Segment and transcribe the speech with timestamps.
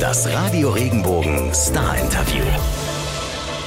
[0.00, 2.42] Das Radio Regenbogen Star Interview.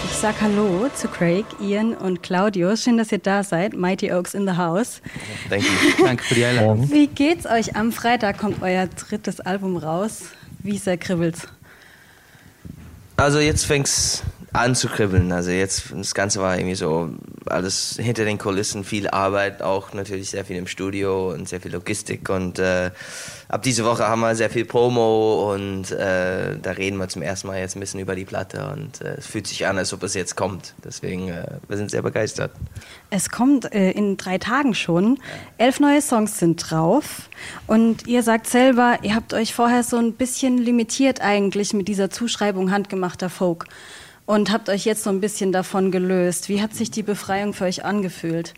[0.06, 2.75] Ich sag Hallo zu Craig, Ian und Claudio.
[2.75, 3.75] Schön, dass ihr da seid.
[3.75, 5.01] Mighty Oaks in the House.
[5.50, 5.67] Danke.
[6.03, 6.90] Danke für die Einladung.
[6.90, 7.75] Wie geht's euch?
[7.75, 10.23] Am Freitag kommt euer drittes Album raus.
[10.64, 11.48] Wie sehr kribbelt's?
[13.15, 14.23] Also jetzt fängt's
[14.54, 15.32] anzukribbeln.
[15.32, 17.09] Also jetzt, das Ganze war irgendwie so
[17.45, 21.71] alles hinter den Kulissen, viel Arbeit, auch natürlich sehr viel im Studio und sehr viel
[21.71, 22.30] Logistik.
[22.30, 22.91] Und äh,
[23.49, 27.48] ab diese Woche haben wir sehr viel Promo und äh, da reden wir zum ersten
[27.48, 30.04] Mal jetzt ein bisschen über die Platte und äh, es fühlt sich an, als ob
[30.04, 30.73] es jetzt kommt.
[30.84, 32.52] Deswegen, äh, wir sind sehr begeistert.
[33.09, 35.20] Es kommt äh, in drei Tagen schon.
[35.57, 37.29] Elf neue Songs sind drauf
[37.68, 42.09] und ihr sagt selber, ihr habt euch vorher so ein bisschen limitiert eigentlich mit dieser
[42.09, 43.66] Zuschreibung handgemachter Folk
[44.27, 46.49] und habt euch jetzt so ein bisschen davon gelöst.
[46.49, 48.54] Wie hat sich die Befreiung für euch angefühlt?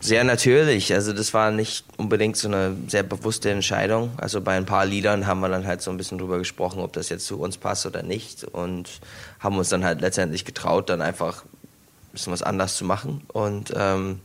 [0.00, 0.92] Sehr natürlich.
[0.94, 4.10] Also das war nicht unbedingt so eine sehr bewusste Entscheidung.
[4.16, 6.94] Also bei ein paar Liedern haben wir dann halt so ein bisschen drüber gesprochen, ob
[6.94, 8.44] das jetzt zu uns passt oder nicht.
[8.44, 9.00] Und
[9.40, 13.22] haben uns dann halt letztendlich getraut, dann einfach ein bisschen was anders zu machen.
[13.32, 14.20] Und ähm,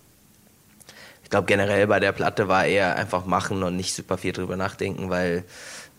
[1.24, 4.56] ich glaube generell bei der Platte war eher einfach machen und nicht super viel drüber
[4.56, 5.44] nachdenken, weil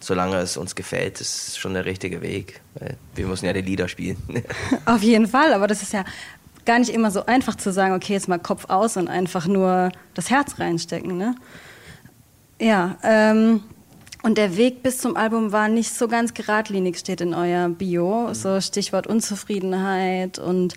[0.02, 2.60] solange es uns gefällt, ist schon der richtige Weg.
[3.14, 4.16] Wir müssen ja die Lieder spielen.
[4.84, 6.04] Auf jeden Fall, aber das ist ja
[6.64, 9.90] gar nicht immer so einfach zu sagen, okay, jetzt mal Kopf aus und einfach nur
[10.14, 11.16] das Herz reinstecken.
[11.16, 11.34] Ne?
[12.60, 13.62] Ja, ähm,
[14.22, 18.28] und der Weg bis zum Album war nicht so ganz geradlinig, steht in euer Bio.
[18.28, 18.34] Mhm.
[18.34, 20.38] So Stichwort Unzufriedenheit.
[20.38, 20.76] Und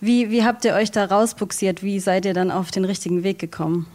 [0.00, 1.82] wie, wie habt ihr euch da rausbuxiert?
[1.82, 3.86] Wie seid ihr dann auf den richtigen Weg gekommen?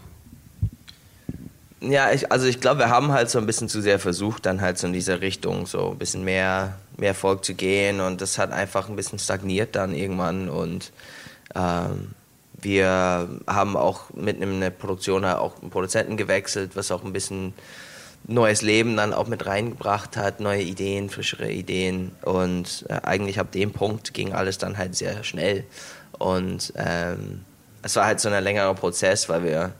[1.81, 4.59] Ja, ich, also ich glaube, wir haben halt so ein bisschen zu sehr versucht, dann
[4.59, 8.01] halt so in diese Richtung so ein bisschen mehr, mehr Volk zu gehen.
[8.01, 10.49] Und das hat einfach ein bisschen stagniert dann irgendwann.
[10.49, 10.91] Und
[11.55, 12.09] ähm,
[12.53, 17.53] wir haben auch mit einer Produktion auch einen Produzenten gewechselt, was auch ein bisschen
[18.27, 22.11] neues Leben dann auch mit reingebracht hat, neue Ideen, frischere Ideen.
[22.23, 25.63] Und äh, eigentlich ab dem Punkt ging alles dann halt sehr schnell.
[26.17, 27.45] Und ähm,
[27.81, 29.71] es war halt so ein längerer Prozess, weil wir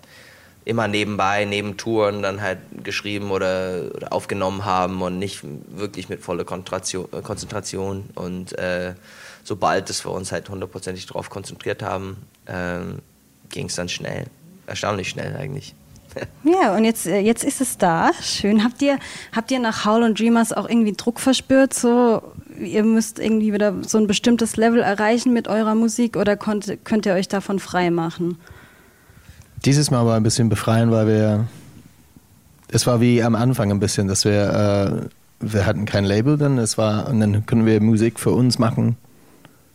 [0.65, 6.21] immer nebenbei, neben Touren dann halt geschrieben oder, oder aufgenommen haben und nicht wirklich mit
[6.21, 8.09] voller äh, Konzentration.
[8.15, 8.93] Und äh,
[9.43, 12.79] sobald es wir uns halt hundertprozentig darauf konzentriert haben, äh,
[13.49, 14.25] ging es dann schnell.
[14.67, 15.73] Erstaunlich schnell eigentlich.
[16.43, 18.11] Ja, und jetzt, äh, jetzt ist es da.
[18.21, 18.63] Schön.
[18.63, 18.97] Habt ihr,
[19.35, 21.73] habt ihr nach Howl und Dreamers auch irgendwie Druck verspürt?
[21.73, 22.21] So,
[22.59, 27.05] ihr müsst irgendwie wieder so ein bestimmtes Level erreichen mit eurer Musik oder könnt, könnt
[27.05, 28.37] ihr euch davon frei machen?
[29.65, 31.47] Dieses Mal war ein bisschen befreien, weil wir,
[32.71, 35.09] es war wie am Anfang ein bisschen, dass wir,
[35.41, 38.57] äh, wir hatten kein Label dann, es war, und dann können wir Musik für uns
[38.57, 38.95] machen,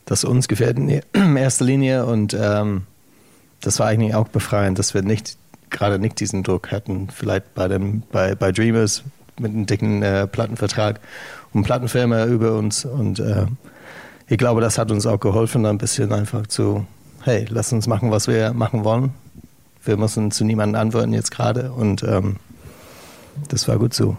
[0.07, 1.03] das uns gefällt in
[1.37, 2.07] erster Linie.
[2.07, 2.85] Und ähm,
[3.61, 5.37] das war eigentlich auch befreiend, dass wir nicht,
[5.69, 9.03] gerade nicht diesen Druck hatten, vielleicht bei dem, bei, bei Dreamers
[9.39, 11.01] mit einem dicken äh, Plattenvertrag
[11.53, 12.87] und Plattenfirma über uns.
[12.87, 13.47] Und äh,
[14.29, 16.87] ich glaube, das hat uns auch geholfen, ein bisschen einfach zu,
[17.23, 19.13] hey, lass uns machen, was wir machen wollen
[19.85, 22.37] wir müssen zu niemandem antworten jetzt gerade und ähm,
[23.49, 24.17] das war gut so.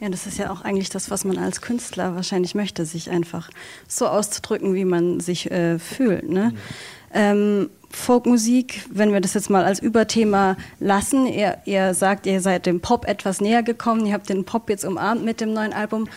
[0.00, 3.50] Ja, das ist ja auch eigentlich das, was man als Künstler wahrscheinlich möchte, sich einfach
[3.86, 6.28] so auszudrücken, wie man sich äh, fühlt.
[6.28, 6.52] Ne?
[6.52, 6.58] Mhm.
[7.12, 12.64] Ähm, Folkmusik, wenn wir das jetzt mal als Überthema lassen, ihr, ihr, sagt, ihr seid
[12.64, 16.02] dem Pop etwas näher gekommen, ihr habt den Pop jetzt umarmt mit dem neuen Album,
[16.02, 16.08] mhm.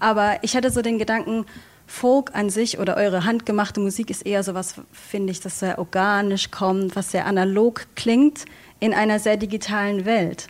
[0.00, 1.44] aber ich hatte so den Gedanken,
[1.88, 5.78] Folk an sich oder eure handgemachte Musik ist eher so was, finde ich, das sehr
[5.78, 8.44] organisch kommt, was sehr analog klingt
[8.78, 10.48] in einer sehr digitalen Welt.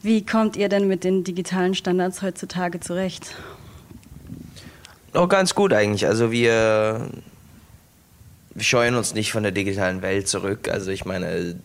[0.00, 3.34] Wie kommt ihr denn mit den digitalen Standards heutzutage zurecht?
[5.12, 6.06] Oh, ganz gut eigentlich.
[6.06, 7.10] Also wir,
[8.54, 10.68] wir scheuen uns nicht von der digitalen Welt zurück.
[10.68, 11.60] Also ich meine,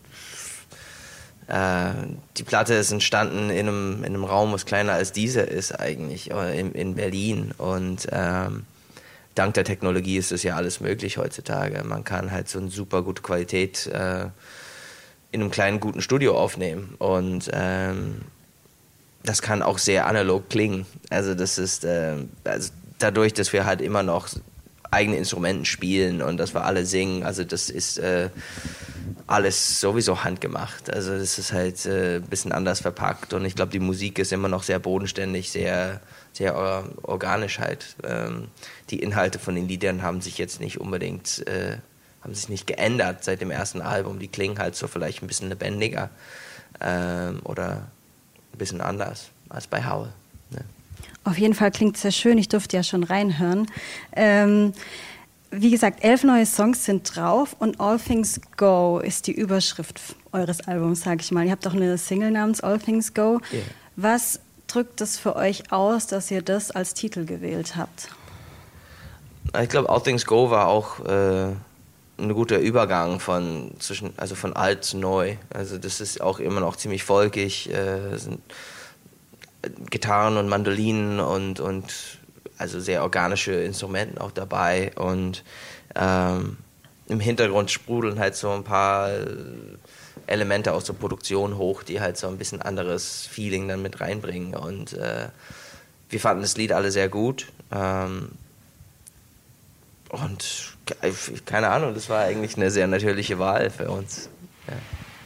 [1.46, 1.90] äh,
[2.36, 6.30] die Platte ist entstanden in einem, in einem Raum, was kleiner als dieser ist eigentlich,
[6.30, 7.52] äh, in, in Berlin.
[7.56, 8.66] Und ähm,
[9.34, 11.82] dank der Technologie ist das ja alles möglich heutzutage.
[11.84, 14.26] Man kann halt so eine super gute Qualität äh,
[15.32, 18.22] in einem kleinen guten Studio aufnehmen und ähm,
[19.24, 20.86] das kann auch sehr analog klingen.
[21.10, 24.28] Also das ist äh, also dadurch, dass wir halt immer noch
[24.90, 27.24] eigene Instrumenten spielen und dass wir alle singen.
[27.24, 28.30] Also das ist äh,
[29.26, 30.92] alles sowieso handgemacht.
[30.92, 34.32] Also das ist halt äh, ein bisschen anders verpackt und ich glaube, die Musik ist
[34.32, 36.00] immer noch sehr bodenständig, sehr
[36.34, 36.56] sehr
[37.02, 37.96] organisch halt.
[38.02, 38.48] Ähm,
[38.90, 41.78] die Inhalte von den Liedern haben sich jetzt nicht unbedingt, äh,
[42.22, 44.18] haben sich nicht geändert seit dem ersten Album.
[44.18, 46.10] Die klingen halt so vielleicht ein bisschen lebendiger
[46.80, 47.86] ähm, oder
[48.52, 50.12] ein bisschen anders als bei Howl.
[50.50, 50.64] Ne?
[51.22, 52.36] Auf jeden Fall klingt es sehr schön.
[52.36, 53.70] Ich durfte ja schon reinhören.
[54.12, 54.72] Ähm,
[55.50, 60.00] wie gesagt, elf neue Songs sind drauf und All Things Go ist die Überschrift
[60.32, 61.46] eures Albums, sage ich mal.
[61.46, 63.40] Ihr habt auch eine Single namens All Things Go.
[63.52, 63.62] Yeah.
[63.94, 64.40] Was
[64.74, 68.08] drückt es für euch aus, dass ihr das als Titel gewählt habt?
[69.60, 71.52] Ich glaube, All Things Go war auch äh,
[72.18, 75.36] ein guter Übergang von zwischen, also von alt zu neu.
[75.50, 77.70] Also das ist auch immer noch ziemlich folgig.
[77.70, 78.40] Äh, sind
[79.90, 82.18] Gitarren und Mandolinen und, und
[82.58, 85.42] also sehr organische Instrumente auch dabei und
[85.94, 86.58] ähm,
[87.06, 89.10] im Hintergrund sprudeln halt so ein paar
[90.26, 94.54] Elemente aus der Produktion hoch, die halt so ein bisschen anderes Feeling dann mit reinbringen
[94.54, 95.28] und äh,
[96.10, 98.30] wir fanden das Lied alle sehr gut ähm,
[100.10, 100.76] und
[101.44, 104.28] keine Ahnung, das war eigentlich eine sehr natürliche Wahl für uns.
[104.68, 104.74] Ja.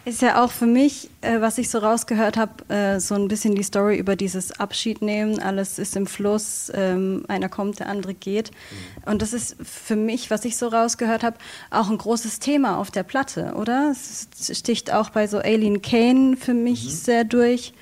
[0.09, 3.55] Ist ja auch für mich, äh, was ich so rausgehört habe, äh, so ein bisschen
[3.55, 5.39] die Story über dieses Abschiednehmen.
[5.39, 8.51] Alles ist im Fluss, ähm, einer kommt, der andere geht.
[8.51, 9.13] Mhm.
[9.13, 11.37] Und das ist für mich, was ich so rausgehört habe,
[11.71, 13.93] auch ein großes Thema auf der Platte, oder?
[13.93, 14.29] Es
[14.59, 16.89] sticht auch bei so Alien Kane für mich mhm.
[16.89, 17.75] sehr durch.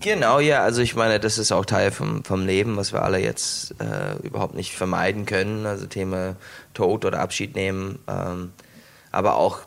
[0.00, 0.62] Genau, ja.
[0.62, 4.16] Also ich meine, das ist auch Teil vom, vom Leben, was wir alle jetzt äh,
[4.26, 5.66] überhaupt nicht vermeiden können.
[5.66, 6.36] Also Thema
[6.72, 7.98] Tod oder Abschied nehmen.
[8.08, 8.52] Ähm,
[9.12, 9.66] aber auch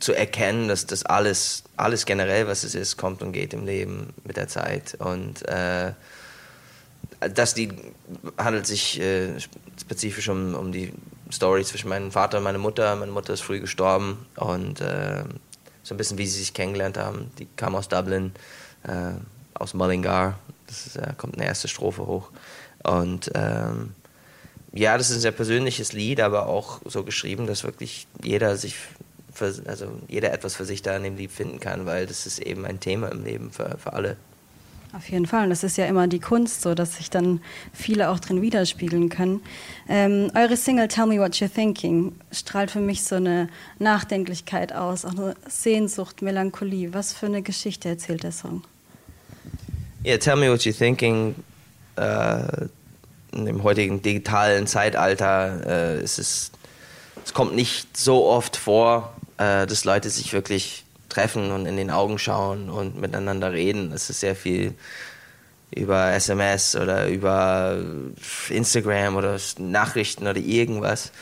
[0.00, 4.12] zu erkennen, dass das alles, alles generell, was es ist, kommt und geht im Leben
[4.24, 4.96] mit der Zeit.
[4.98, 5.92] Und äh,
[7.20, 7.74] das Lied
[8.36, 9.38] handelt sich äh,
[9.80, 10.92] spezifisch um, um die
[11.32, 12.94] Story zwischen meinem Vater und meiner Mutter.
[12.96, 15.24] Meine Mutter ist früh gestorben und äh,
[15.82, 17.30] so ein bisschen, wie sie sich kennengelernt haben.
[17.38, 18.32] Die kam aus Dublin,
[18.84, 19.12] äh,
[19.54, 20.38] aus Mullingar.
[20.66, 22.30] Das ist, äh, kommt eine erste Strophe hoch.
[22.82, 23.94] Und ähm,
[24.72, 28.76] ja, das ist ein sehr persönliches Lied, aber auch so geschrieben, dass wirklich jeder sich
[29.34, 32.38] für, also jeder etwas für sich da in dem Lied finden kann, weil das ist
[32.38, 34.16] eben ein Thema im Leben für, für alle.
[34.96, 35.44] Auf jeden Fall.
[35.44, 37.40] Und das ist ja immer die Kunst, so dass sich dann
[37.72, 39.42] viele auch drin widerspiegeln können.
[39.88, 43.48] Ähm, eure Single Tell Me What You're Thinking strahlt für mich so eine
[43.80, 46.94] Nachdenklichkeit aus, auch eine Sehnsucht, Melancholie.
[46.94, 48.62] Was für eine Geschichte erzählt der Song?
[50.04, 51.34] Ja, yeah, Tell Me What You're Thinking.
[51.96, 52.68] Äh,
[53.32, 56.52] in dem heutigen digitalen Zeitalter äh, ist es,
[57.24, 61.90] es kommt nicht so oft vor, äh, dass Leute sich wirklich treffen und in den
[61.90, 63.92] Augen schauen und miteinander reden.
[63.92, 64.74] Es ist sehr viel
[65.70, 67.78] über SMS oder über
[68.48, 71.12] Instagram oder Nachrichten oder irgendwas.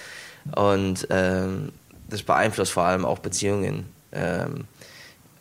[0.55, 1.73] Und ähm,
[2.09, 3.87] das beeinflusst vor allem auch Beziehungen.
[4.12, 4.64] Ähm,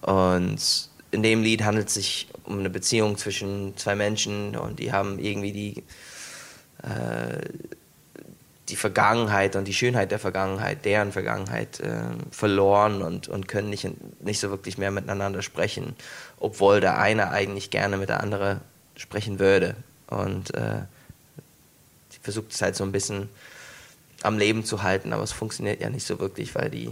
[0.02, 4.92] und in dem Lied handelt es sich um eine Beziehung zwischen zwei Menschen und die
[4.92, 5.84] haben irgendwie die
[6.84, 7.48] äh,
[8.72, 13.88] die Vergangenheit und die Schönheit der Vergangenheit, deren Vergangenheit äh, verloren und, und können nicht,
[14.22, 15.96] nicht so wirklich mehr miteinander sprechen,
[16.40, 18.62] obwohl der eine eigentlich gerne mit der andere
[18.96, 19.76] sprechen würde.
[20.08, 20.84] Und äh,
[22.10, 23.30] sie versucht es halt so ein bisschen
[24.24, 26.90] am Leben zu halten, aber es funktioniert ja nicht so wirklich, weil die,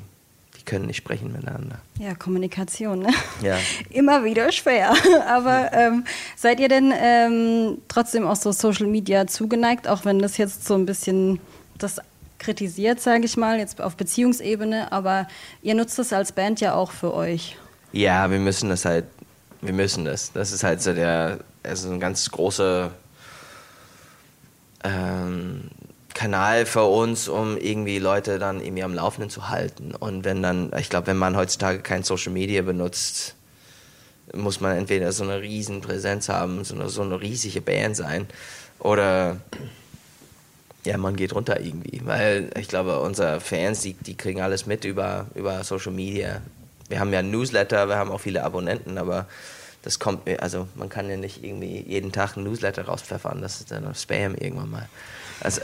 [0.57, 1.79] die können nicht sprechen miteinander.
[1.97, 3.13] Ja, Kommunikation, ne?
[3.41, 3.57] Ja.
[3.89, 4.93] Immer wieder schwer.
[5.27, 6.05] Aber ähm,
[6.35, 10.73] seid ihr denn ähm, trotzdem auch so Social Media zugeneigt, auch wenn das jetzt so
[10.73, 11.39] ein bisschen
[11.83, 11.99] das
[12.37, 15.27] kritisiert, sage ich mal, jetzt auf Beziehungsebene, aber
[15.61, 17.57] ihr nutzt das als Band ja auch für euch.
[17.91, 19.05] Ja, wir müssen das halt,
[19.61, 20.31] wir müssen das.
[20.31, 22.91] Das ist halt so der, also ein ganz großer
[24.83, 25.69] ähm,
[26.13, 29.93] Kanal für uns, um irgendwie Leute dann irgendwie am Laufenden zu halten.
[29.95, 33.35] Und wenn dann, ich glaube, wenn man heutzutage kein Social Media benutzt,
[34.33, 38.27] muss man entweder so eine riesen Präsenz haben, so eine, so eine riesige Band sein,
[38.79, 39.37] oder
[40.85, 42.01] ja, man geht runter irgendwie.
[42.05, 46.41] Weil ich glaube, unsere Fans, die, die kriegen alles mit über, über Social Media.
[46.87, 49.27] Wir haben ja ein Newsletter, wir haben auch viele Abonnenten, aber
[49.81, 53.61] das kommt mir, also man kann ja nicht irgendwie jeden Tag ein Newsletter rauspfeffern, das
[53.61, 54.89] ist dann Spam irgendwann mal.
[55.41, 55.61] Also,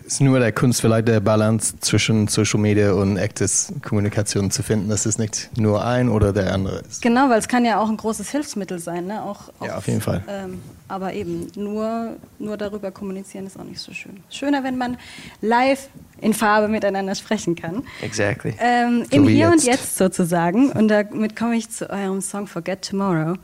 [0.00, 4.62] es ist nur der Kunst vielleicht der Balance zwischen Social Media und echtes Kommunikation zu
[4.62, 7.00] finden, dass es nicht nur ein oder der andere ist.
[7.00, 9.22] Genau, weil es kann ja auch ein großes Hilfsmittel sein, ne?
[9.22, 10.22] Auch, auch ja, auf jeden Fall.
[10.28, 14.22] Ähm, aber eben nur, nur darüber kommunizieren ist auch nicht so schön.
[14.28, 14.98] Schöner, wenn man
[15.40, 15.88] live
[16.20, 17.82] in Farbe miteinander sprechen kann.
[18.02, 18.54] Exactly.
[18.58, 19.52] Ähm, Im Hier jetzt.
[19.52, 20.70] und Jetzt sozusagen.
[20.70, 23.36] Und damit komme ich zu eurem Song Forget Tomorrow.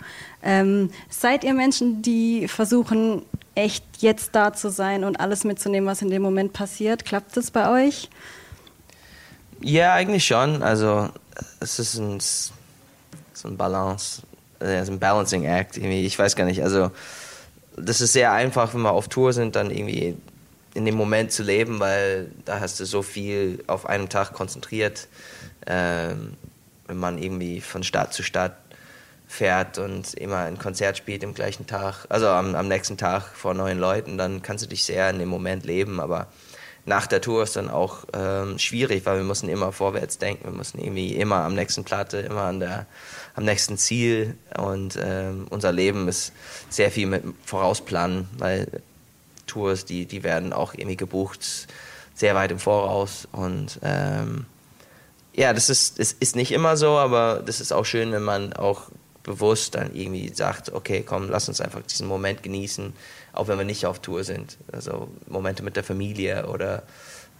[0.42, 3.22] Ähm, seid ihr Menschen, die versuchen,
[3.54, 7.04] echt jetzt da zu sein und alles mitzunehmen, was in dem Moment passiert?
[7.04, 8.08] Klappt das bei euch?
[9.60, 10.62] Ja, eigentlich schon.
[10.62, 11.10] Also
[11.60, 14.22] es ist ein, so ein Balance,
[14.58, 15.76] also ein Balancing Act.
[15.76, 16.62] Ich weiß gar nicht.
[16.62, 16.90] Also
[17.76, 20.16] das ist sehr einfach, wenn wir auf Tour sind, dann irgendwie
[20.74, 25.08] in dem Moment zu leben, weil da hast du so viel auf einem Tag konzentriert.
[25.66, 26.34] Ähm,
[26.86, 28.56] wenn man irgendwie von Stadt zu Stadt
[29.30, 33.54] fährt und immer ein Konzert spielt im gleichen Tag, also am, am nächsten Tag vor
[33.54, 36.00] neuen Leuten, dann kannst du dich sehr in dem Moment leben.
[36.00, 36.26] Aber
[36.84, 40.52] nach der Tour ist dann auch ähm, schwierig, weil wir müssen immer vorwärts denken, wir
[40.52, 42.86] müssen irgendwie immer am nächsten Platte, immer an der,
[43.36, 46.32] am nächsten Ziel und ähm, unser Leben ist
[46.68, 48.66] sehr viel mit Vorausplanen, weil
[49.46, 51.68] Tours, die, die werden auch irgendwie gebucht
[52.14, 54.46] sehr weit im Voraus und ähm,
[55.32, 58.52] ja, das ist, das ist nicht immer so, aber das ist auch schön, wenn man
[58.52, 58.90] auch
[59.22, 62.92] bewusst dann irgendwie sagt, okay, komm, lass uns einfach diesen Moment genießen,
[63.32, 64.56] auch wenn wir nicht auf Tour sind.
[64.72, 66.82] Also Momente mit der Familie oder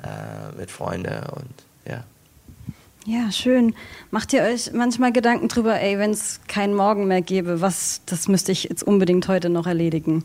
[0.03, 1.55] äh, mit Freunden und
[1.87, 2.05] ja.
[3.07, 3.75] Ja, schön.
[4.11, 8.29] Macht ihr euch manchmal Gedanken drüber, ey, wenn es keinen Morgen mehr gäbe, was, das
[8.29, 10.25] müsste ich jetzt unbedingt heute noch erledigen?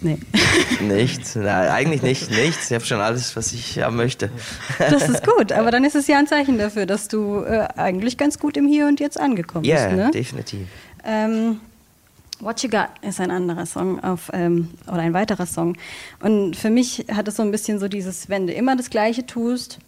[0.00, 0.18] Nee.
[0.80, 2.70] Nichts, Nein, eigentlich nicht, nichts.
[2.70, 4.30] Ich habe schon alles, was ich haben möchte.
[4.78, 8.18] Das ist gut, aber dann ist es ja ein Zeichen dafür, dass du äh, eigentlich
[8.18, 9.98] ganz gut im Hier und Jetzt angekommen yeah, bist.
[9.98, 10.10] Ja, ne?
[10.10, 10.68] definitiv.
[11.02, 11.60] Ähm,
[12.40, 15.76] What You Got ist ein anderer Song auf, ähm, oder ein weiterer Song.
[16.20, 19.24] Und für mich hat es so ein bisschen so dieses, wenn du immer das Gleiche
[19.24, 19.78] tust,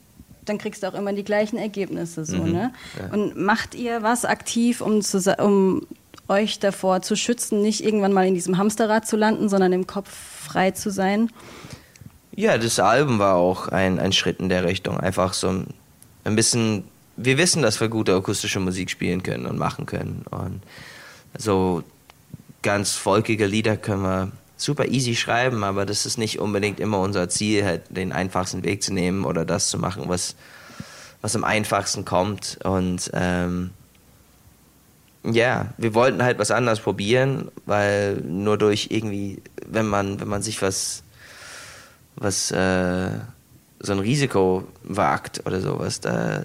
[0.46, 2.24] dann kriegst du auch immer die gleichen Ergebnisse.
[2.24, 2.72] So, mhm, ne?
[2.98, 3.12] Ja.
[3.12, 5.86] Und macht ihr was aktiv, um, zu, um
[6.26, 10.10] euch davor zu schützen, nicht irgendwann mal in diesem Hamsterrad zu landen, sondern im Kopf
[10.10, 11.30] frei zu sein?
[12.34, 14.98] Ja, das Album war auch ein, ein Schritt in der Richtung.
[15.00, 15.64] Einfach so
[16.24, 16.84] ein bisschen,
[17.16, 20.24] wir wissen, dass wir gute akustische Musik spielen können und machen können.
[20.30, 20.62] Und
[21.36, 21.82] so
[22.62, 27.28] ganz volkige Lieder können wir super easy schreiben, aber das ist nicht unbedingt immer unser
[27.28, 30.34] Ziel, halt den einfachsten Weg zu nehmen oder das zu machen, was,
[31.22, 32.58] was am einfachsten kommt.
[32.64, 33.70] Und ähm,
[35.24, 40.42] ja, wir wollten halt was anderes probieren, weil nur durch irgendwie, wenn man, wenn man
[40.42, 41.02] sich was,
[42.16, 43.10] was, äh,
[43.80, 46.44] so ein Risiko wagt oder sowas, da,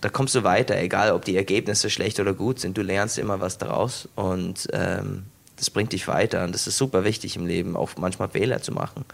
[0.00, 3.40] da kommst du weiter, egal ob die Ergebnisse schlecht oder gut sind, du lernst immer
[3.40, 5.24] was daraus und ähm,
[5.56, 8.72] das bringt dich weiter und das ist super wichtig im Leben, auch manchmal Fehler zu
[8.72, 9.04] machen.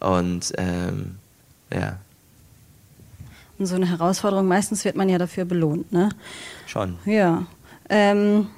[0.00, 1.16] Und ähm,
[1.72, 1.98] ja.
[3.58, 6.08] Und so eine Herausforderung, meistens wird man ja dafür belohnt, ne?
[6.66, 6.98] Schon.
[7.04, 7.46] Ja.
[7.88, 8.48] Ähm,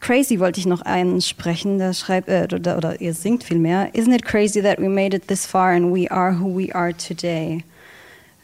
[0.00, 3.92] crazy wollte ich noch einsprechen, der schreibt, äh, oder, oder ihr singt vielmehr.
[3.94, 6.94] Isn't it crazy that we made it this far and we are who we are
[6.94, 7.64] today?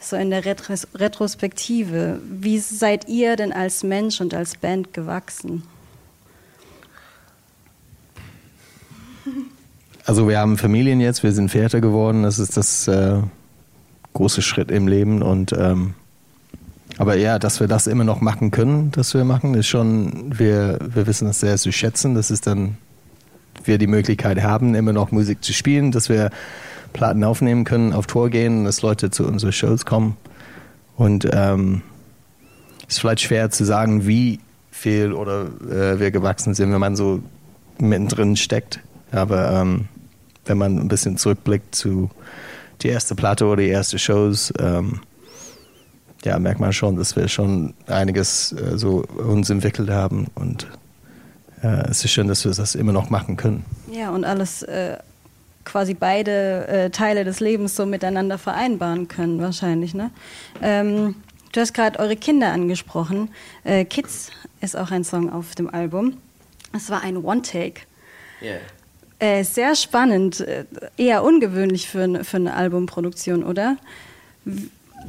[0.00, 2.20] So in der Retros Retrospektive.
[2.23, 5.64] Wie seid ihr denn als Mensch und als Band gewachsen?
[10.04, 13.18] Also wir haben Familien jetzt, wir sind Väter geworden, das ist das äh,
[14.14, 15.94] große Schritt im Leben und ähm,
[16.99, 20.78] aber ja, dass wir das immer noch machen können, dass wir machen, ist schon, wir,
[20.81, 22.76] wir wissen das sehr zu schätzen, dass es dann
[23.64, 26.31] wir die Möglichkeit haben, immer noch Musik zu spielen, dass wir
[26.93, 30.17] Platten aufnehmen können, auf Tour gehen, dass Leute zu unseren Shows kommen.
[30.97, 31.83] Und ähm,
[32.88, 34.40] ist vielleicht schwer zu sagen, wie
[34.71, 37.21] viel oder äh, wir gewachsen sind, wenn man so
[37.78, 38.81] mittendrin steckt.
[39.12, 39.87] Aber ähm,
[40.47, 42.11] wenn man ein bisschen zurückblickt zu
[42.83, 45.00] die erste Platte oder die erste Shows, ähm,
[46.25, 50.66] ja, merkt man schon, dass wir schon einiges äh, so uns entwickelt haben und
[51.62, 53.64] äh, es ist schön, dass wir das immer noch machen können.
[53.90, 54.98] Ja, und alles äh,
[55.64, 59.94] quasi beide äh, Teile des Lebens so miteinander vereinbaren können, wahrscheinlich.
[59.94, 60.10] Ne?
[60.62, 61.16] Ähm,
[61.52, 63.30] du hast gerade eure Kinder angesprochen.
[63.64, 66.16] Äh, Kids ist auch ein Song auf dem Album.
[66.75, 67.82] Es war ein One-Take.
[68.42, 68.58] Yeah.
[69.20, 70.46] Äh, sehr spannend,
[70.96, 73.76] eher ungewöhnlich für, für eine Albumproduktion, oder?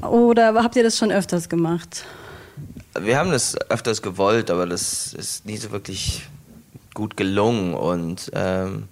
[0.01, 2.05] Oder habt ihr das schon öfters gemacht?
[2.99, 6.27] Wir haben das öfters gewollt, aber das ist nie so wirklich
[6.93, 8.87] gut gelungen und ähm,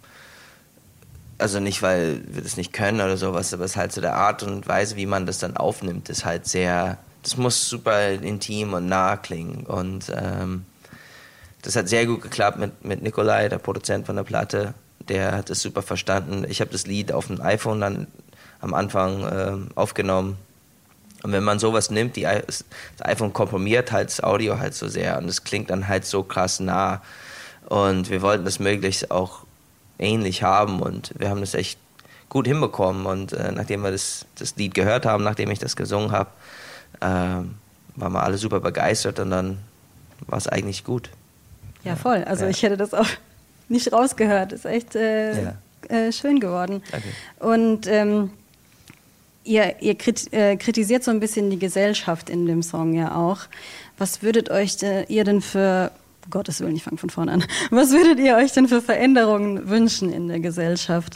[1.37, 4.15] also nicht, weil wir das nicht können oder sowas, aber es ist halt so der
[4.15, 8.73] Art und Weise, wie man das dann aufnimmt, ist halt sehr, das muss super intim
[8.73, 10.65] und nah klingen und ähm,
[11.61, 14.73] das hat sehr gut geklappt mit, mit Nikolai, der Produzent von der Platte,
[15.09, 16.45] der hat es super verstanden.
[16.47, 18.07] Ich habe das Lied auf dem iPhone dann
[18.61, 20.37] am Anfang äh, aufgenommen
[21.23, 22.63] und wenn man sowas nimmt, die, das
[22.99, 26.59] iPhone komprimiert halt das Audio halt so sehr und es klingt dann halt so krass
[26.59, 27.01] nah.
[27.67, 29.39] Und wir wollten das möglichst auch
[29.99, 31.79] ähnlich haben und wir haben das echt
[32.29, 33.05] gut hinbekommen.
[33.05, 36.29] Und äh, nachdem wir das, das Lied gehört haben, nachdem ich das gesungen habe,
[37.01, 39.57] äh, waren wir alle super begeistert und dann
[40.27, 41.09] war es eigentlich gut.
[41.83, 42.23] Ja, voll.
[42.23, 42.51] Also ja.
[42.51, 43.07] ich hätte das auch
[43.69, 44.53] nicht rausgehört.
[44.53, 45.53] Ist echt äh, ja.
[45.89, 46.83] Äh, schön geworden.
[46.91, 47.07] Danke.
[47.39, 48.31] Und ähm,
[49.47, 49.95] ihr, ihr
[50.31, 53.39] äh, kritisiert so ein bisschen die Gesellschaft in dem Song ja auch.
[53.97, 54.77] Was würdet euch
[55.07, 55.91] ihr denn für,
[56.29, 60.11] Gottes Willen, ich fange von vorne an, was würdet ihr euch denn für Veränderungen wünschen
[60.11, 61.15] in der Gesellschaft?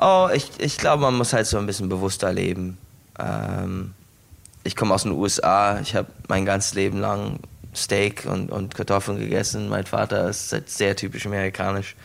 [0.00, 2.78] Oh, ich, ich glaube, man muss halt so ein bisschen bewusster leben.
[3.18, 3.94] Ähm,
[4.64, 7.38] ich komme aus den USA, ich habe mein ganzes Leben lang
[7.74, 9.68] Steak und, und Kartoffeln gegessen.
[9.68, 11.96] Mein Vater ist sehr typisch amerikanisch.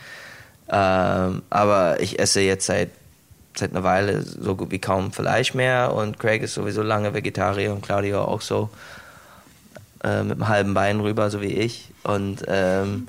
[0.72, 2.92] Ähm, aber ich esse jetzt seit
[3.60, 7.74] seit einer Weile so gut wie kaum Fleisch mehr und Craig ist sowieso lange Vegetarier
[7.74, 8.70] und Claudio auch so
[10.04, 11.89] äh, mit einem halben Bein rüber, so wie ich.
[12.04, 13.08] Und ähm,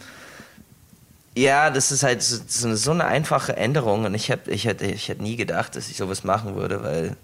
[1.37, 4.65] ja, das ist halt so, so, eine, so eine einfache Änderung und ich, hab, ich,
[4.65, 7.17] hätte, ich hätte nie gedacht, dass ich sowas machen würde, weil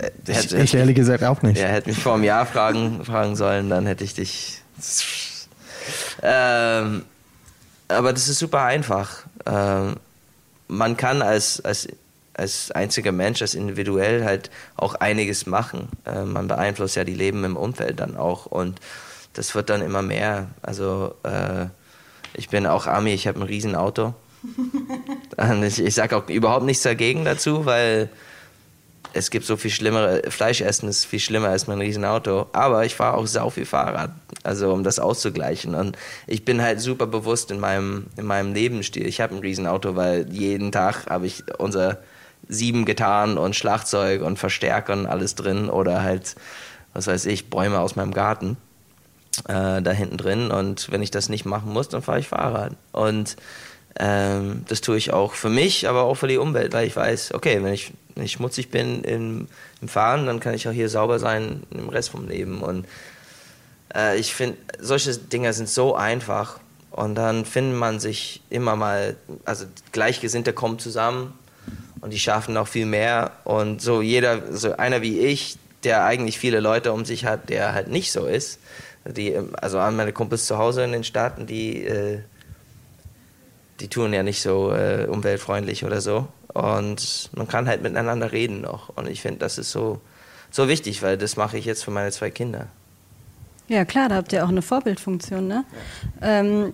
[0.00, 1.58] äh, ich, ich ehrlich gesagt auch nicht.
[1.60, 4.62] Er hätte mich vor einem Jahr fragen, fragen sollen, dann hätte ich dich.
[6.22, 7.04] Ähm,
[7.88, 9.24] aber das ist super einfach.
[9.46, 9.96] Ähm,
[10.68, 11.88] man kann als, als,
[12.40, 15.88] als einziger Mensch, als individuell halt auch einiges machen.
[16.06, 18.80] Äh, man beeinflusst ja die Leben im Umfeld dann auch und
[19.34, 20.48] das wird dann immer mehr.
[20.62, 21.66] Also äh,
[22.34, 24.14] ich bin auch Ami, ich habe ein Riesenauto.
[25.62, 28.08] ich ich sage auch überhaupt nichts dagegen dazu, weil
[29.12, 32.46] es gibt so viel schlimmere, Fleischessen ist viel schlimmer als mein Riesenauto.
[32.52, 34.12] Aber ich fahre auch sau viel Fahrrad,
[34.44, 35.74] also um das auszugleichen.
[35.74, 39.06] Und ich bin halt super bewusst in meinem, in meinem Lebensstil.
[39.06, 41.98] Ich habe ein Riesenauto, weil jeden Tag habe ich unser
[42.48, 46.34] sieben Gitarren und Schlagzeug und Verstärker und alles drin oder halt,
[46.94, 48.56] was weiß ich, Bäume aus meinem Garten
[49.48, 50.50] äh, da hinten drin.
[50.50, 52.72] Und wenn ich das nicht machen muss, dann fahre ich Fahrrad.
[52.92, 53.36] Und
[53.98, 57.34] ähm, das tue ich auch für mich, aber auch für die Umwelt, weil ich weiß,
[57.34, 59.48] okay, wenn ich, wenn ich schmutzig bin im,
[59.80, 62.60] im Fahren, dann kann ich auch hier sauber sein im Rest vom Leben.
[62.60, 62.86] Und
[63.94, 66.60] äh, ich finde, solche Dinge sind so einfach.
[66.90, 71.32] Und dann findet man sich immer mal, also Gleichgesinnte kommen zusammen
[72.00, 73.32] und die schaffen noch viel mehr.
[73.44, 77.74] Und so jeder, so einer wie ich, der eigentlich viele Leute um sich hat, der
[77.74, 78.58] halt nicht so ist.
[79.04, 82.20] Die, also meine Kumpels zu Hause in den Staaten, die äh,
[83.80, 86.28] die tun ja nicht so äh, umweltfreundlich oder so.
[86.52, 88.90] Und man kann halt miteinander reden noch.
[88.90, 90.00] Und ich finde, das ist so,
[90.50, 92.66] so wichtig, weil das mache ich jetzt für meine zwei Kinder.
[93.68, 95.46] Ja, klar, da habt ihr auch eine Vorbildfunktion.
[95.46, 95.64] Ne?
[96.20, 96.40] Ja.
[96.40, 96.72] Ähm,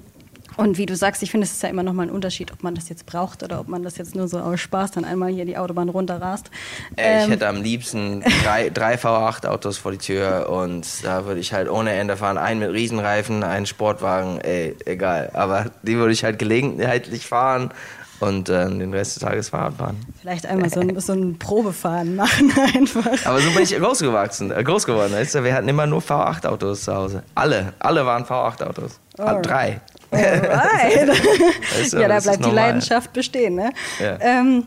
[0.56, 2.62] und wie du sagst, ich finde, es ist ja immer noch mal ein Unterschied, ob
[2.62, 5.30] man das jetzt braucht oder ob man das jetzt nur so aus Spaß dann einmal
[5.30, 6.50] hier die Autobahn runterrast.
[6.96, 7.30] Äh, ich ähm.
[7.30, 11.92] hätte am liebsten drei, drei V8-Autos vor die Tür und da würde ich halt ohne
[11.92, 12.38] Ende fahren.
[12.38, 15.30] Einen mit Riesenreifen, einen Sportwagen, ey, egal.
[15.34, 17.70] Aber die würde ich halt gelegenheitlich fahren
[18.20, 19.96] und äh, den Rest des Tages Fahrrad fahren.
[20.20, 23.26] Vielleicht einmal so ein, so ein Probefahren machen einfach.
[23.26, 25.12] Aber so bin ich groß gewachsen, äh, groß geworden.
[25.12, 25.44] Weißt du?
[25.44, 27.22] Wir hatten immer nur V8-Autos zu Hause.
[27.34, 29.00] Alle, alle waren V8-Autos.
[29.16, 29.80] Drei.
[30.10, 31.08] Alright.
[31.78, 33.56] weißt du, ja, da bleibt die Leidenschaft bestehen.
[33.56, 33.70] Ne?
[34.00, 34.18] Ja.
[34.20, 34.66] Ähm,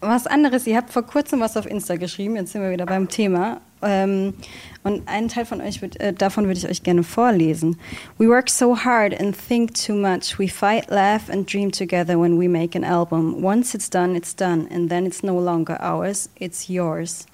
[0.00, 3.08] was anderes, ihr habt vor kurzem was auf Insta geschrieben, jetzt sind wir wieder beim
[3.08, 3.60] Thema.
[3.82, 4.34] Ähm,
[4.82, 7.78] und einen Teil von euch, äh, davon würde ich euch gerne vorlesen.
[8.18, 10.38] We work so hard and think too much.
[10.38, 13.42] We fight, laugh and dream together when we make an album.
[13.42, 14.66] Once it's done, it's done.
[14.70, 17.26] And then it's no longer ours, it's yours.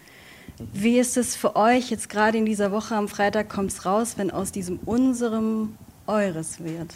[0.72, 4.14] Wie ist es für euch jetzt gerade in dieser Woche am Freitag kommt es raus,
[4.16, 5.74] wenn aus diesem unserem
[6.06, 6.94] eures wird?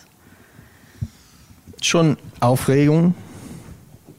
[1.82, 3.14] Schon Aufregung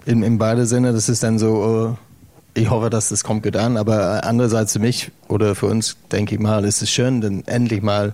[0.05, 0.93] in, in beide Sinne.
[0.93, 1.95] Das ist dann so,
[2.55, 5.97] äh, ich hoffe, dass das kommt gut an, aber andererseits für mich oder für uns,
[6.11, 8.13] denke ich mal, ist es schön, denn endlich mal,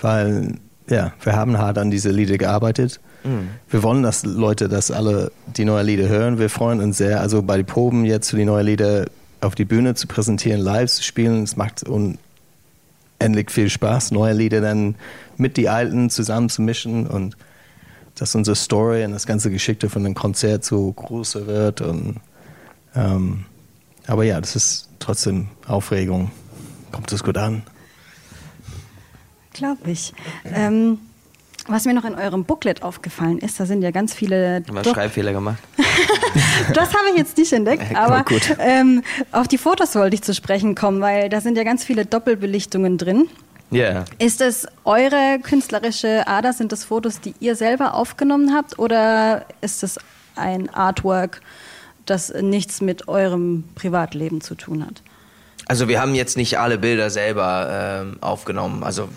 [0.00, 0.54] weil
[0.88, 3.00] ja, wir haben hart an diese Lieder gearbeitet.
[3.24, 3.48] Mhm.
[3.68, 6.38] Wir wollen, dass Leute das alle die neuen Lieder hören.
[6.38, 9.06] Wir freuen uns sehr, also bei den Proben jetzt für die neuen Lieder
[9.40, 11.42] auf die Bühne zu präsentieren, live zu spielen.
[11.42, 11.84] Es macht
[13.20, 14.94] unendlich viel Spaß, neue Lieder dann
[15.36, 17.36] mit die alten zusammen zu mischen und
[18.14, 21.80] dass unsere Story und das ganze Geschichte von dem Konzert so größer wird.
[21.80, 22.16] Und,
[22.94, 23.44] ähm,
[24.06, 26.30] aber ja, das ist trotzdem Aufregung.
[26.90, 27.62] Kommt es gut an?
[29.52, 30.12] Glaube ich.
[30.44, 30.98] Ähm,
[31.68, 34.62] was mir noch in eurem Booklet aufgefallen ist, da sind ja ganz viele.
[34.66, 35.58] Haben wir Schreibfehler gemacht?
[36.74, 38.24] das habe ich jetzt nicht entdeckt, aber
[38.58, 39.02] ähm,
[39.32, 42.98] auf die Fotos wollte ich zu sprechen kommen, weil da sind ja ganz viele Doppelbelichtungen
[42.98, 43.28] drin.
[43.70, 44.06] Yeah.
[44.18, 46.54] Ist es eure künstlerische Ader?
[46.54, 48.78] Sind das Fotos, die ihr selber aufgenommen habt?
[48.78, 49.98] Oder ist es
[50.36, 51.42] ein Artwork,
[52.06, 55.02] das nichts mit eurem Privatleben zu tun hat?
[55.68, 59.08] Also wir haben jetzt nicht alle Bilder selber ähm, aufgenommen, also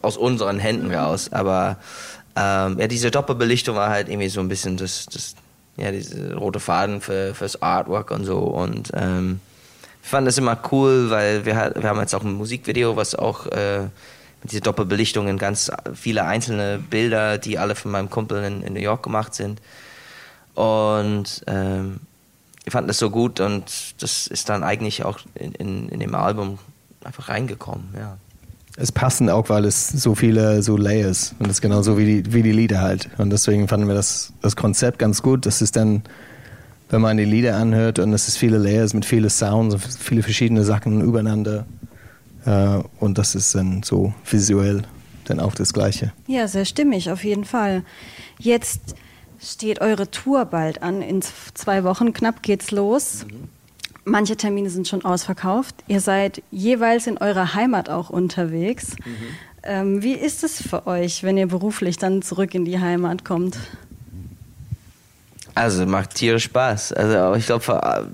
[0.00, 1.76] aus unseren Händen raus, aber
[2.34, 5.34] ähm, ja, diese Doppelbelichtung war halt irgendwie so ein bisschen das, das
[5.76, 9.40] ja, diese rote Faden für, fürs Artwork und so und ähm,
[10.02, 13.46] ich fand das immer cool, weil wir, wir haben jetzt auch ein Musikvideo, was auch
[13.46, 13.82] äh,
[14.42, 18.72] mit dieser Doppelbelichtung in ganz viele einzelne Bilder, die alle von meinem Kumpel in, in
[18.72, 19.60] New York gemacht sind.
[20.54, 22.00] Und ähm,
[22.64, 23.64] ich fand das so gut und
[24.00, 26.58] das ist dann eigentlich auch in, in, in dem Album
[27.04, 28.18] einfach reingekommen, ja.
[28.78, 32.32] Es passen auch, weil es so viele so Layers und das ist genauso wie die,
[32.32, 33.10] wie die Lieder halt.
[33.18, 35.44] Und deswegen fanden wir das, das Konzept ganz gut.
[35.44, 36.04] Das ist dann
[36.92, 40.22] wenn man die Lieder anhört und es ist viele Layers mit vielen Sounds und viele
[40.22, 41.64] verschiedene Sachen übereinander.
[42.44, 44.82] Äh, und das ist dann so visuell
[45.24, 46.12] dann auch das Gleiche.
[46.26, 47.82] Ja, sehr stimmig, auf jeden Fall.
[48.38, 48.94] Jetzt
[49.42, 51.02] steht eure Tour bald an.
[51.02, 53.26] In zwei Wochen knapp geht's los.
[53.26, 53.48] Mhm.
[54.04, 55.76] Manche Termine sind schon ausverkauft.
[55.86, 58.96] Ihr seid jeweils in eurer Heimat auch unterwegs.
[59.04, 59.16] Mhm.
[59.64, 63.56] Ähm, wie ist es für euch, wenn ihr beruflich dann zurück in die Heimat kommt?
[65.54, 66.94] Also macht tierisch Spaß.
[66.94, 68.08] Also ich glaube für,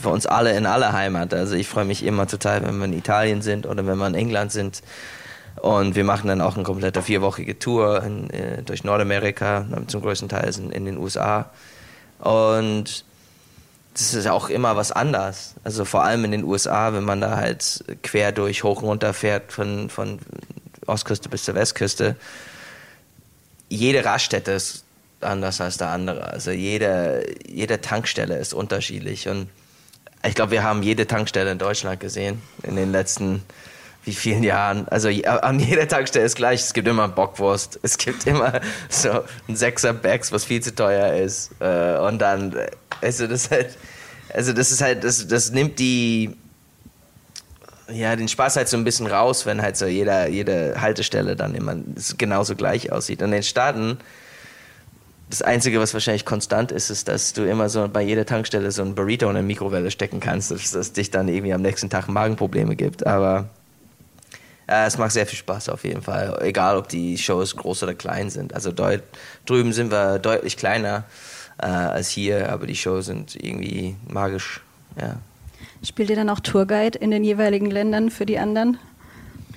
[0.00, 1.32] für, uns alle in aller Heimat.
[1.32, 4.14] Also ich freue mich immer total, wenn wir in Italien sind oder wenn wir in
[4.14, 4.82] England sind.
[5.60, 10.28] Und wir machen dann auch eine komplette vierwöchige Tour in, äh, durch Nordamerika, zum größten
[10.28, 11.50] Teil in, in den USA.
[12.18, 13.04] Und
[13.94, 15.54] das ist auch immer was anders.
[15.64, 19.12] Also vor allem in den USA, wenn man da halt quer durch hoch und runter
[19.12, 20.18] fährt von, von
[20.86, 22.16] Ostküste bis zur Westküste.
[23.68, 24.84] Jede Raststätte ist
[25.20, 26.28] anders als der andere.
[26.28, 29.28] Also jede, jede Tankstelle ist unterschiedlich.
[29.28, 29.48] Und
[30.24, 33.42] ich glaube, wir haben jede Tankstelle in Deutschland gesehen in den letzten
[34.04, 34.88] wie vielen Jahren.
[34.88, 36.60] Also an jeder Tankstelle ist gleich.
[36.60, 37.78] Es gibt immer Bockwurst.
[37.82, 41.52] Es gibt immer so ein Sechser Bags, was viel zu teuer ist.
[41.60, 42.54] Äh, und dann,
[43.00, 43.76] also das halt,
[44.34, 46.36] also das ist halt, das, das nimmt die,
[47.90, 51.54] ja, den Spaß halt so ein bisschen raus, wenn halt so jeder, jede Haltestelle dann
[51.54, 51.76] immer
[52.18, 53.22] genauso gleich aussieht.
[53.22, 53.98] In den Staaten,
[55.30, 58.82] das Einzige, was wahrscheinlich konstant ist, ist, dass du immer so bei jeder Tankstelle so
[58.82, 62.08] ein Burrito in eine Mikrowelle stecken kannst, dass das dich dann irgendwie am nächsten Tag
[62.08, 63.06] Magenprobleme gibt.
[63.06, 63.48] Aber
[64.72, 67.94] äh, es macht sehr viel Spaß auf jeden Fall, egal ob die Shows groß oder
[67.94, 68.54] klein sind.
[68.54, 69.02] Also dort
[69.44, 71.04] drüben sind wir deutlich kleiner
[71.58, 74.62] äh, als hier, aber die Shows sind irgendwie magisch.
[74.98, 75.16] Ja.
[75.84, 78.78] Spielt ihr dann auch Tourguide in den jeweiligen Ländern für die anderen?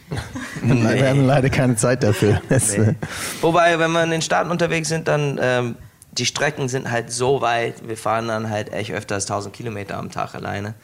[0.62, 1.02] nee.
[1.02, 2.42] Wir haben leider keine Zeit dafür.
[2.50, 2.96] Nee.
[3.42, 5.76] Wobei, wenn wir in den Staaten unterwegs sind, dann ähm,
[6.12, 7.88] die Strecken sind halt so weit.
[7.88, 10.76] Wir fahren dann halt echt öfter als 1000 Kilometer am Tag alleine.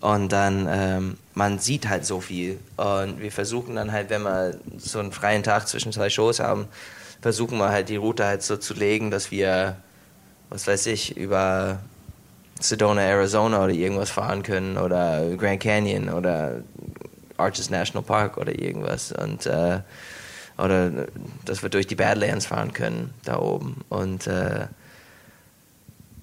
[0.00, 2.58] Und dann, ähm, man sieht halt so viel.
[2.76, 6.66] Und wir versuchen dann halt, wenn wir so einen freien Tag zwischen zwei Shows haben,
[7.22, 9.76] versuchen wir halt die Route halt so zu legen, dass wir,
[10.50, 11.78] was weiß ich, über
[12.60, 16.62] Sedona, Arizona oder irgendwas fahren können oder Grand Canyon oder
[17.36, 19.80] Arches National Park oder irgendwas und äh,
[20.58, 20.90] oder
[21.44, 24.68] dass wir durch die Badlands fahren können da oben und äh,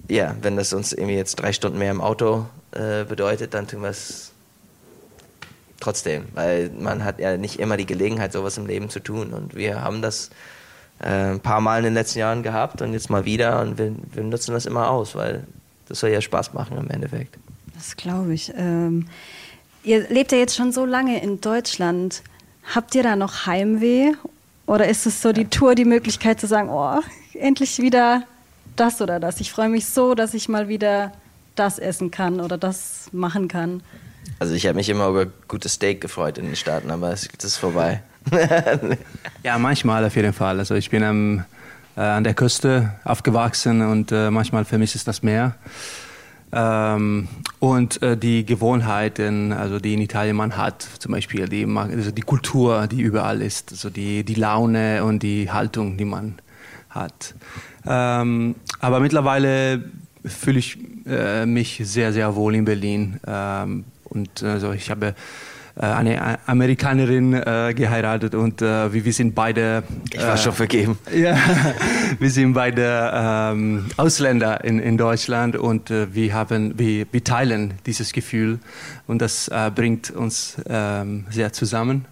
[0.08, 3.82] ja, wenn das uns irgendwie jetzt drei Stunden mehr im Auto äh, bedeutet, dann tun
[3.82, 4.32] wir es
[5.80, 9.54] trotzdem, weil man hat ja nicht immer die Gelegenheit, sowas im Leben zu tun und
[9.54, 10.30] wir haben das
[11.00, 13.94] äh, ein paar Mal in den letzten Jahren gehabt und jetzt mal wieder und wir,
[14.12, 15.44] wir nutzen das immer aus, weil
[15.88, 17.36] das soll ja Spaß machen im Endeffekt.
[17.74, 18.52] Das glaube ich.
[18.56, 19.08] Ähm,
[19.82, 22.22] ihr lebt ja jetzt schon so lange in Deutschland.
[22.74, 24.12] Habt ihr da noch Heimweh?
[24.66, 27.00] Oder ist es so die Tour die Möglichkeit zu sagen, oh,
[27.34, 28.22] endlich wieder
[28.76, 29.40] das oder das?
[29.40, 31.12] Ich freue mich so, dass ich mal wieder
[31.54, 33.82] das essen kann oder das machen kann.
[34.38, 37.56] Also ich habe mich immer über gutes Steak gefreut in den Staaten, aber es ist
[37.56, 38.02] vorbei.
[39.42, 40.58] ja, manchmal auf jeden Fall.
[40.58, 41.44] Also ich bin am
[41.96, 45.54] äh, an der Küste aufgewachsen und äh, manchmal vermisse ich das Meer.
[46.52, 52.10] Ähm, und äh, die Gewohnheiten, also die in Italien man hat, zum Beispiel die, also
[52.10, 56.36] die Kultur, die überall ist, also die, die Laune und die Haltung, die man
[56.90, 57.34] hat.
[57.86, 59.84] Ähm, aber mittlerweile
[60.24, 63.20] fühle ich äh, mich sehr, sehr wohl in Berlin.
[63.26, 65.14] Ähm, und also ich habe
[65.76, 69.82] äh, eine Amerikanerin äh, geheiratet und äh, wir, wir sind beide.
[70.12, 70.98] ich war schon vergeben.
[71.14, 71.36] Ja,
[72.18, 78.12] wir sind beide ähm, Ausländer in, in Deutschland und wir, haben, wir, wir teilen dieses
[78.12, 78.58] Gefühl
[79.06, 82.06] und das bringt uns ähm, sehr zusammen.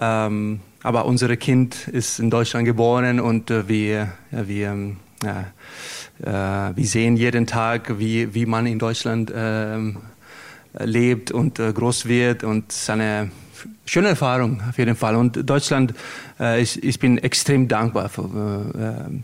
[0.00, 7.16] Ähm, aber unser Kind ist in Deutschland geboren und wir, wir, ähm, ja, wir sehen
[7.16, 9.98] jeden Tag, wie, wie man in Deutschland ähm,
[10.78, 13.30] lebt und äh, groß wird und es ist eine
[13.84, 15.16] schöne Erfahrung auf jeden Fall.
[15.16, 15.94] Und Deutschland,
[16.38, 19.20] äh, ich, ich bin extrem dankbar für äh,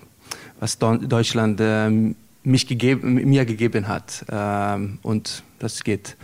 [0.59, 1.61] was Deutschland
[2.43, 4.25] mich gegeben, mir gegeben hat.
[4.31, 6.17] Ähm, und das geht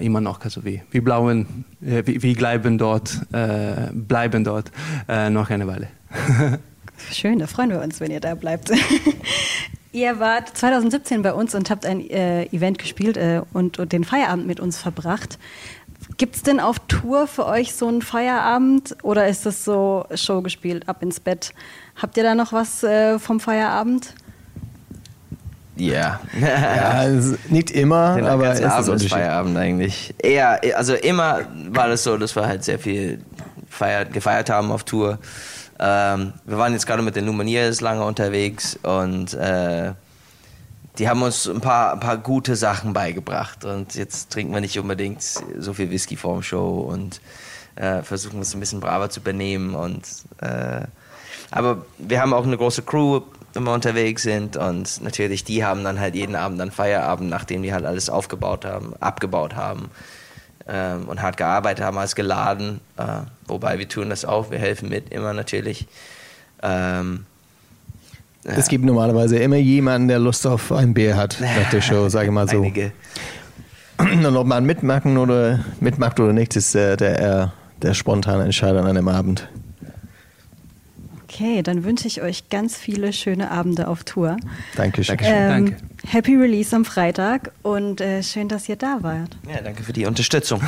[0.00, 0.40] immer noch.
[0.42, 4.70] Also wir, wir, blauen, wir, wir bleiben dort, bleiben dort
[5.08, 5.88] noch eine Weile.
[7.12, 8.70] Schön, da freuen wir uns, wenn ihr da bleibt.
[9.92, 14.02] Ihr wart 2017 bei uns und habt ein äh, Event gespielt äh, und, und, den
[14.02, 15.38] Feierabend mit uns verbracht.
[16.16, 20.42] Gibt es denn auf Tour für euch so einen Feierabend oder ist das so Show
[20.42, 21.54] gespielt, ab ins Bett?
[21.94, 24.14] Habt ihr da noch was äh, vom Feierabend?
[25.78, 26.20] Yeah.
[26.40, 27.08] ja.
[27.48, 30.14] nicht immer, Den aber es ist Abend Feierabend eigentlich.
[30.18, 33.20] Eher, also immer war das so, dass wir halt sehr viel
[33.68, 35.18] feiert, gefeiert haben auf Tour.
[35.80, 39.92] Ähm, wir waren jetzt gerade mit den Lumineers lange unterwegs und äh,
[40.98, 43.64] die haben uns ein paar, ein paar gute Sachen beigebracht.
[43.64, 47.20] Und jetzt trinken wir nicht unbedingt so viel Whisky vorm Show und
[47.74, 49.74] äh, versuchen uns ein bisschen braver zu benehmen.
[49.74, 50.06] Und,
[50.40, 50.82] äh,
[51.50, 53.22] aber wir haben auch eine große Crew
[53.62, 54.56] wir unterwegs sind.
[54.56, 58.64] Und natürlich, die haben dann halt jeden Abend dann Feierabend, nachdem die halt alles aufgebaut
[58.64, 59.90] haben, abgebaut haben
[60.68, 62.80] ähm, und hart gearbeitet haben, als geladen.
[62.96, 65.86] Äh, wobei wir tun das auch, wir helfen mit, immer natürlich.
[66.62, 67.26] Ähm,
[68.44, 68.52] ja.
[68.52, 72.26] Es gibt normalerweise immer jemanden, der Lust auf ein Bier hat nach der Show, sage
[72.26, 72.58] ich mal so.
[72.58, 72.92] Einige.
[73.98, 78.86] Und ob man mitmachen oder mitmacht oder nicht, ist äh, der, der spontane Entscheider an
[78.86, 79.48] einem Abend.
[81.34, 84.36] Okay, dann wünsche ich euch ganz viele schöne Abende auf Tour.
[84.76, 85.16] Dankeschön.
[85.20, 85.76] Ähm, danke.
[86.06, 89.36] Happy Release am Freitag und äh, schön, dass ihr da wart.
[89.48, 90.62] Ja, danke für die Unterstützung.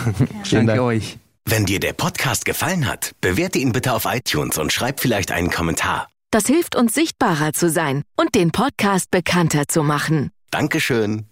[0.50, 0.62] Ja.
[0.64, 1.18] danke euch.
[1.44, 5.50] Wenn dir der Podcast gefallen hat, bewerte ihn bitte auf iTunes und schreib vielleicht einen
[5.50, 6.08] Kommentar.
[6.32, 10.30] Das hilft uns sichtbarer zu sein und den Podcast bekannter zu machen.
[10.50, 11.26] Dankeschön.